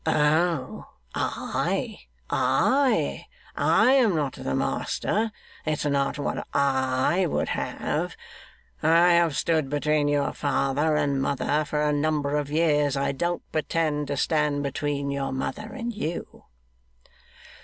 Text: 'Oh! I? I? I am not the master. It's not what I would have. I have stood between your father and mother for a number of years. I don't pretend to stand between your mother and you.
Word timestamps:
'Oh! 0.03 0.87
I? 1.13 1.99
I? 2.27 3.27
I 3.55 3.91
am 3.91 4.15
not 4.15 4.33
the 4.33 4.55
master. 4.55 5.31
It's 5.63 5.85
not 5.85 6.17
what 6.17 6.47
I 6.55 7.27
would 7.27 7.49
have. 7.49 8.15
I 8.81 9.11
have 9.13 9.37
stood 9.37 9.69
between 9.69 10.07
your 10.07 10.33
father 10.33 10.95
and 10.95 11.21
mother 11.21 11.65
for 11.65 11.83
a 11.83 11.93
number 11.93 12.35
of 12.35 12.49
years. 12.49 12.97
I 12.97 13.11
don't 13.11 13.43
pretend 13.51 14.07
to 14.07 14.17
stand 14.17 14.63
between 14.63 15.11
your 15.11 15.31
mother 15.31 15.71
and 15.71 15.93
you. 15.93 16.45